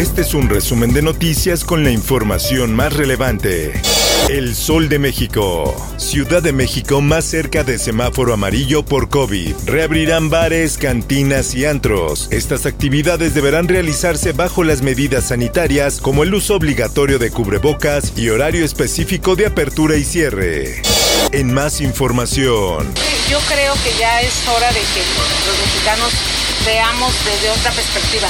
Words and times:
Este 0.00 0.22
es 0.22 0.32
un 0.32 0.48
resumen 0.48 0.94
de 0.94 1.02
noticias 1.02 1.62
con 1.62 1.84
la 1.84 1.90
información 1.90 2.74
más 2.74 2.94
relevante. 2.94 3.74
El 4.30 4.54
Sol 4.54 4.88
de 4.88 4.98
México. 4.98 5.76
Ciudad 5.98 6.42
de 6.42 6.54
México 6.54 7.02
más 7.02 7.26
cerca 7.26 7.64
de 7.64 7.78
semáforo 7.78 8.32
amarillo 8.32 8.82
por 8.82 9.10
COVID. 9.10 9.54
Reabrirán 9.66 10.30
bares, 10.30 10.78
cantinas 10.78 11.54
y 11.54 11.66
antros. 11.66 12.28
Estas 12.30 12.64
actividades 12.64 13.34
deberán 13.34 13.68
realizarse 13.68 14.32
bajo 14.32 14.64
las 14.64 14.80
medidas 14.80 15.28
sanitarias 15.28 16.00
como 16.00 16.22
el 16.22 16.32
uso 16.32 16.56
obligatorio 16.56 17.18
de 17.18 17.30
cubrebocas 17.30 18.14
y 18.16 18.30
horario 18.30 18.64
específico 18.64 19.36
de 19.36 19.48
apertura 19.48 19.96
y 19.96 20.04
cierre. 20.04 20.80
En 21.32 21.52
más 21.52 21.82
información. 21.82 22.88
Yo 23.28 23.38
creo 23.48 23.74
que 23.84 23.92
ya 23.98 24.22
es 24.22 24.32
hora 24.48 24.68
de 24.68 24.80
que 24.80 25.02
los 25.46 25.58
mexicanos 25.60 26.12
veamos 26.64 27.12
desde 27.24 27.50
otra 27.50 27.70
perspectiva. 27.72 28.28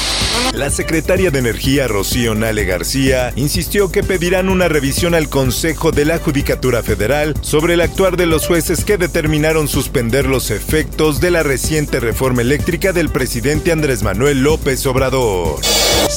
La 0.52 0.70
secretaria 0.70 1.30
de 1.30 1.38
Energía, 1.38 1.88
Rocío 1.88 2.34
Nale 2.34 2.64
García, 2.64 3.32
insistió 3.36 3.90
que 3.90 4.02
pedirán 4.02 4.48
una 4.48 4.68
revisión 4.68 5.14
al 5.14 5.28
Consejo 5.28 5.92
de 5.92 6.04
la 6.04 6.18
Judicatura 6.18 6.82
Federal 6.82 7.34
sobre 7.40 7.74
el 7.74 7.80
actuar 7.80 8.16
de 8.16 8.26
los 8.26 8.46
jueces 8.46 8.84
que 8.84 8.98
determinaron 8.98 9.68
suspender 9.68 10.26
los 10.26 10.50
efectos 10.50 11.20
de 11.20 11.30
la 11.30 11.42
reciente 11.42 12.00
reforma 12.00 12.42
eléctrica 12.42 12.92
del 12.92 13.10
presidente 13.10 13.72
Andrés 13.72 14.02
Manuel 14.02 14.42
López 14.42 14.84
Obrador. 14.86 15.60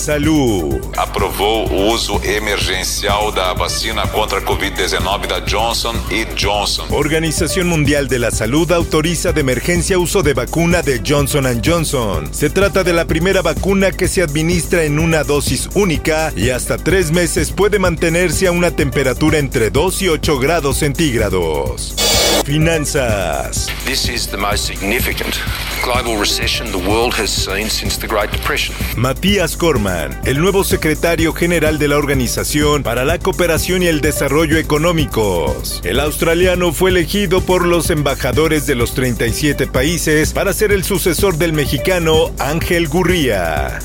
Salud. 0.04 0.82
Aprovou 0.98 1.66
o 1.72 1.94
uso 1.94 2.20
emergencial 2.26 3.32
da 3.32 3.54
vacina 3.54 4.06
contra 4.06 4.40
a 4.40 4.42
Covid-19 4.42 5.28
da 5.28 5.42
Johnson 5.50 5.96
y 6.12 6.26
Johnson. 6.38 6.88
Organización 6.92 7.70
Mundial 7.70 8.10
de 8.10 8.20
la 8.20 8.30
Salud 8.30 8.70
autoriza 8.74 9.32
de 9.32 9.40
emergencia 9.40 9.98
uso 9.98 10.22
de 10.22 10.34
vacuna 10.34 10.82
de 10.82 11.02
Johnson 11.08 11.46
Johnson. 11.64 12.28
Se 12.34 12.50
trata 12.50 12.84
de 12.84 12.92
la 12.92 13.06
primera 13.06 13.42
vacuna 13.42 13.94
que 13.94 14.10
se 14.10 14.22
administra 14.22 14.84
en 14.84 15.00
una 15.00 15.24
dosis 15.24 15.70
única 15.74 16.34
y 16.36 16.50
hasta 16.50 16.78
tres 16.78 17.14
meses 17.14 17.52
puede 17.52 17.80
mantenerse 17.80 18.48
a 18.48 18.52
una 18.52 18.72
temperatura 18.72 19.38
entre 19.38 19.70
2 19.70 20.02
y 20.02 20.10
8 20.10 20.38
grados 20.38 20.80
centígrados. 20.80 22.13
Finanzas. 22.42 23.70
This 23.86 24.10
is 24.10 24.28
the 24.28 24.38
most 24.38 24.66
significant 24.66 25.40
global 25.82 26.18
recession 26.18 26.72
the 26.72 26.78
world 26.78 27.14
has 27.14 27.30
seen 27.30 27.70
since 27.70 27.98
the 27.98 28.08
Great 28.08 28.32
Depression. 28.32 28.76
Matías 28.98 29.56
Corman, 29.56 30.20
el 30.26 30.42
nuevo 30.42 30.64
secretario 30.64 31.34
general 31.34 31.80
de 31.80 31.88
la 31.88 31.98
Organización 31.98 32.84
para 32.84 33.06
la 33.06 33.20
Cooperación 33.20 33.84
y 33.84 33.88
el 33.88 34.02
Desarrollo 34.02 34.58
Económicos. 34.58 35.80
El 35.86 36.00
australiano 36.00 36.74
fue 36.74 36.90
elegido 36.90 37.42
por 37.42 37.66
los 37.66 37.90
embajadores 37.90 38.66
de 38.66 38.76
los 38.76 38.94
37 38.94 39.68
países 39.68 40.34
para 40.34 40.52
ser 40.54 40.72
el 40.72 40.84
sucesor 40.84 41.38
del 41.38 41.54
mexicano 41.54 42.32
Ángel 42.40 42.88
Gurría. 42.90 43.80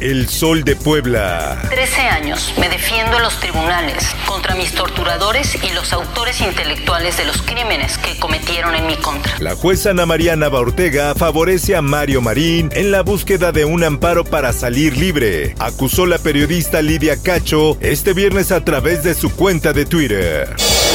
El 0.00 0.28
Sol 0.28 0.64
de 0.64 0.74
Puebla. 0.74 1.62
13 1.70 2.00
años 2.00 2.52
me 2.58 2.68
defiendo 2.68 3.18
en 3.18 3.22
los 3.22 3.38
tribunales 3.38 4.04
contra 4.26 4.56
mis 4.56 4.74
torturadores 4.74 5.56
y 5.62 5.72
los 5.74 5.92
autores 5.92 6.40
intelectuales 6.40 7.16
de 7.18 7.24
los 7.24 7.40
crímenes 7.42 7.91
que 7.98 8.18
cometieron 8.18 8.74
en 8.74 8.86
mi 8.86 8.96
contra. 8.96 9.38
La 9.40 9.54
jueza 9.54 9.90
Ana 9.90 10.06
María 10.06 10.36
Nava 10.36 10.60
Ortega 10.60 11.14
favorece 11.14 11.76
a 11.76 11.82
Mario 11.82 12.20
Marín 12.20 12.70
en 12.72 12.90
la 12.90 13.02
búsqueda 13.02 13.52
de 13.52 13.64
un 13.64 13.84
amparo 13.84 14.24
para 14.24 14.52
salir 14.52 14.96
libre. 14.96 15.54
Acusó 15.58 16.06
la 16.06 16.18
periodista 16.18 16.82
Lidia 16.82 17.16
Cacho 17.22 17.76
este 17.80 18.12
viernes 18.12 18.52
a 18.52 18.64
través 18.64 19.02
de 19.02 19.14
su 19.14 19.30
cuenta 19.34 19.72
de 19.72 19.86
Twitter. 19.86 20.54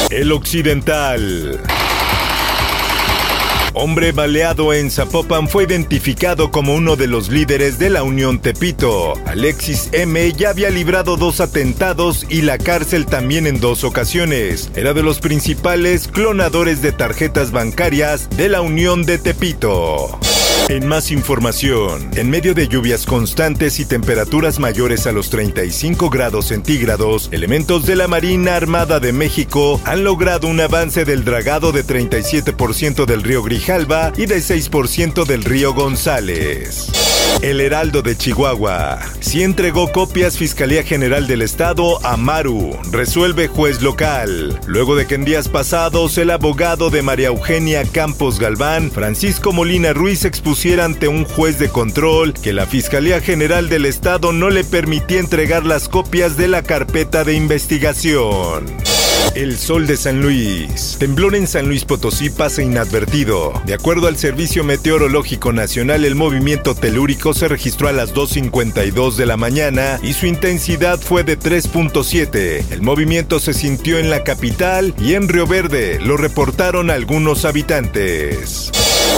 El 0.10 0.32
Occidental. 0.32 1.60
Hombre 3.80 4.12
baleado 4.12 4.74
en 4.74 4.90
Zapopan 4.90 5.48
fue 5.48 5.66
identificado 5.66 6.50
como 6.50 6.74
uno 6.74 6.96
de 6.96 7.06
los 7.06 7.30
líderes 7.30 7.78
de 7.78 7.92
la 7.92 8.02
Unión 8.02 8.40
Tepito. 8.40 9.14
Alexis 9.28 9.90
M. 9.92 10.34
ya 10.34 10.50
había 10.50 10.72
librado 10.72 11.16
dos 11.16 11.40
atentados 11.42 12.26
y 12.28 12.42
la 12.42 12.58
cárcel 12.58 13.06
también 13.06 13.46
en 13.46 13.60
dos 13.60 13.84
ocasiones. 13.84 14.72
Era 14.76 14.96
de 14.96 15.04
los 15.04 15.20
principales 15.20 16.08
clonadores 16.08 16.82
de 16.82 16.92
tarjetas 16.92 17.52
bancarias 17.52 18.28
de 18.32 18.50
la 18.50 18.62
Unión 18.62 19.04
de 19.04 19.20
Tepito. 19.20 20.20
En 20.70 20.86
más 20.86 21.12
información, 21.12 22.10
en 22.18 22.30
medio 22.30 22.54
de 22.54 22.68
lluvias 22.68 23.06
constantes 23.06 23.80
y 23.80 23.86
temperaturas 23.86 24.60
mayores 24.60 25.08
a 25.08 25.14
los 25.14 25.30
35 25.30 26.10
grados 26.10 26.48
centígrados, 26.48 27.30
elementos 27.32 27.86
de 27.86 27.96
la 27.96 28.10
Marina 28.10 28.58
Armada 28.58 29.00
de 29.00 29.14
México 29.14 29.80
han 29.86 30.04
logrado 30.04 30.46
un 30.50 30.60
avance 30.60 31.06
del 31.06 31.24
dragado 31.24 31.72
de 31.72 31.86
37% 31.86 33.06
del 33.06 33.24
río 33.24 33.44
Grijalva 33.44 34.12
y 34.18 34.26
de 34.26 34.40
6% 34.40 35.26
del 35.26 35.46
río 35.46 35.74
González. 35.74 36.92
El 37.42 37.62
Heraldo 37.62 38.02
de 38.02 38.18
Chihuahua. 38.18 39.00
Sí 39.20 39.44
entregó 39.44 39.92
copias 39.92 40.38
Fiscalía 40.38 40.82
General 40.82 41.28
del 41.28 41.44
Estado 41.44 42.04
a 42.04 42.18
Maru. 42.18 42.76
Resuelve 42.92 43.48
juez 43.48 43.84
local. 43.84 44.60
Luego 44.66 44.96
de 44.96 45.06
que 45.06 45.16
en 45.16 45.24
días 45.24 45.48
pasados 45.48 46.18
el 46.18 46.32
abogado 46.32 46.90
de 46.90 47.04
María 47.04 47.28
Eugenia 47.28 47.84
Campos 47.84 48.40
Galván, 48.40 48.90
Francisco 48.90 49.54
Molina 49.54 49.94
Ruiz, 49.94 50.26
ante 50.58 51.08
un 51.08 51.24
juez 51.24 51.60
de 51.60 51.70
control 51.70 52.34
que 52.34 52.52
la 52.52 52.66
Fiscalía 52.66 53.22
General 53.22 53.70
del 53.70 53.86
Estado 53.86 54.34
no 54.34 54.50
le 54.50 54.64
permitía 54.64 55.20
entregar 55.20 55.64
las 55.68 55.88
copias 55.88 56.36
de 56.36 56.48
la 56.48 56.64
carpeta 56.64 57.24
de 57.24 57.36
investigación. 57.36 58.66
El 59.36 59.56
sol 59.56 59.86
de 59.86 59.98
San 59.98 60.20
Luis. 60.20 60.98
Temblor 61.00 61.36
en 61.36 61.46
San 61.46 61.68
Luis 61.68 61.86
Potosí 61.86 62.32
pasa 62.32 62.64
inadvertido. 62.64 63.54
De 63.68 63.76
acuerdo 63.76 64.08
al 64.08 64.18
Servicio 64.18 64.64
Meteorológico 64.64 65.54
Nacional, 65.54 66.06
el 66.06 66.16
movimiento 66.16 66.74
telúrico 66.74 67.36
se 67.36 67.48
registró 67.48 67.88
a 67.88 67.92
las 67.92 68.16
2.52 68.16 69.16
de 69.16 69.26
la 69.28 69.38
mañana 69.38 70.00
y 70.02 70.14
su 70.14 70.26
intensidad 70.26 71.00
fue 71.00 71.24
de 71.24 71.38
3.7. 71.38 72.66
El 72.72 72.82
movimiento 72.82 73.40
se 73.40 73.54
sintió 73.54 74.00
en 74.00 74.10
la 74.10 74.24
capital 74.24 74.96
y 75.00 75.14
en 75.14 75.30
Río 75.30 75.46
Verde, 75.46 76.00
lo 76.02 76.18
reportaron 76.18 76.90
algunos 76.90 77.46
habitantes. 77.46 78.72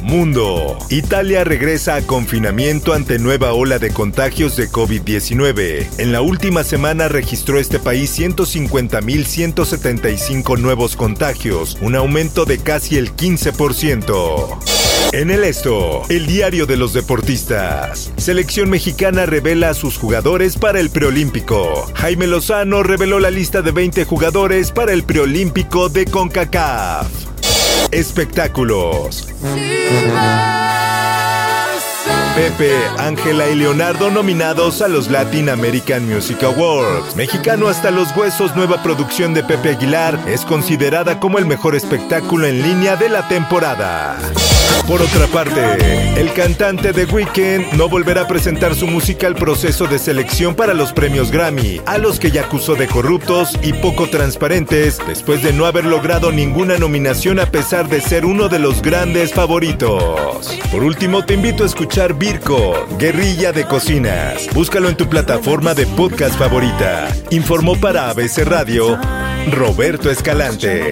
Mundo. 0.04 0.78
Italia 0.90 1.44
regresa 1.44 1.96
a 1.96 2.02
confinamiento 2.02 2.94
ante 2.94 3.20
nueva 3.20 3.54
ola 3.54 3.78
de 3.80 3.92
contagios 3.92 4.56
de 4.56 4.70
COVID-19. 4.70 5.88
En 5.98 6.12
la 6.12 6.22
última 6.22 6.64
semana 6.64 7.08
registró 7.08 7.60
este 7.60 7.80
país 7.80 8.20
150.175 8.20 10.58
nuevos 10.58 10.96
contagios, 10.96 11.78
un 11.82 11.96
aumento 11.96 12.46
de 12.46 12.58
casi 12.58 12.98
el 12.98 13.16
15%. 13.16 14.58
En 15.12 15.32
el 15.32 15.44
esto, 15.44 16.04
el 16.10 16.28
diario 16.28 16.68
de 16.68 16.78
los 16.78 16.94
deportistas. 16.94 18.12
Selección 18.18 18.70
mexicana 18.70 19.26
revela 19.26 19.70
a 19.70 19.74
sus 19.74 19.98
jugadores 19.98 20.56
para 20.56 20.80
el 20.80 20.92
preolímpico. 20.92 21.92
Jaime 21.96 22.28
Lozano 22.28 22.84
reveló 22.84 23.20
la 23.20 23.32
lista 23.32 23.64
de 23.64 23.72
20 23.72 24.06
jugadores 24.06 24.72
para 24.72 24.94
el 24.94 25.04
preolímpico 25.04 25.90
de 25.90 26.06
Concacaf. 26.06 27.29
Espectáculos. 27.92 29.28
Pepe, 32.36 32.72
Ángela 32.98 33.50
y 33.50 33.56
Leonardo 33.56 34.12
nominados 34.12 34.82
a 34.82 34.88
los 34.88 35.10
Latin 35.10 35.50
American 35.50 36.08
Music 36.08 36.44
Awards. 36.44 37.16
Mexicano 37.16 37.68
hasta 37.68 37.92
los 37.92 38.16
huesos, 38.16 38.56
nueva 38.56 38.84
producción 38.84 39.34
de 39.34 39.44
Pepe 39.44 39.70
Aguilar 39.70 40.20
es 40.28 40.46
considerada 40.46 41.20
como 41.20 41.40
el 41.40 41.46
mejor 41.46 41.76
espectáculo 41.76 42.46
en 42.46 42.62
línea 42.62 42.96
de 42.96 43.10
la 43.10 43.28
temporada. 43.28 44.18
Por 44.88 45.02
otra 45.04 45.28
parte, 45.28 46.20
el 46.20 46.34
cantante 46.34 46.94
de 46.94 47.06
Weeknd 47.06 47.74
no 47.74 47.88
volverá 47.88 48.22
a 48.22 48.28
presentar 48.28 48.74
su 48.74 48.88
música 48.88 49.28
al 49.28 49.36
proceso 49.36 49.86
de 49.86 50.00
selección 50.00 50.56
para 50.56 50.74
los 50.74 50.94
premios 50.94 51.30
Grammy, 51.30 51.80
a 51.86 52.00
los 52.00 52.20
que 52.20 52.32
ya 52.32 52.46
acusó 52.46 52.74
de 52.74 52.88
corruptos 52.88 53.58
y 53.62 53.74
poco 53.74 54.10
transparentes 54.10 54.98
después 55.06 55.44
de 55.44 55.54
no 55.54 55.66
haber 55.66 55.86
logrado 55.86 56.32
ninguna 56.32 56.80
nominación 56.80 57.40
a 57.40 57.46
pesar 57.46 57.88
de 57.88 58.02
ser 58.02 58.26
uno 58.26 58.50
de 58.50 58.58
los 58.58 58.82
grandes 58.82 59.32
favoritos. 59.32 60.58
Por 60.72 60.84
último, 60.84 61.24
te 61.24 61.36
invito 61.36 61.64
a 61.64 61.68
escuchar 61.68 62.16
Virco, 62.16 62.88
Guerrilla 62.98 63.52
de 63.52 63.66
Cocinas. 63.66 64.48
Búscalo 64.54 64.90
en 64.90 64.98
tu 64.98 65.08
plataforma 65.08 65.76
de 65.76 65.86
podcast 65.86 66.36
favorita. 66.36 67.10
Informó 67.30 67.76
para 67.76 68.10
ABC 68.10 68.40
Radio 68.40 69.00
Roberto 69.52 70.10
Escalante. 70.10 70.92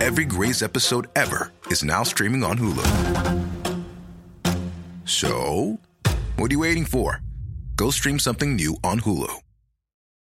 Every 0.00 0.24
Grey's 0.24 0.62
episode 0.62 1.08
ever 1.14 1.52
is 1.66 1.84
now 1.84 2.04
streaming 2.04 2.42
on 2.42 2.56
Hulu. 2.56 2.86
So, 5.04 5.78
what 6.36 6.50
are 6.50 6.54
you 6.54 6.60
waiting 6.60 6.86
for? 6.86 7.20
Go 7.76 7.90
stream 7.90 8.18
something 8.18 8.56
new 8.56 8.76
on 8.82 9.00
Hulu. 9.00 9.30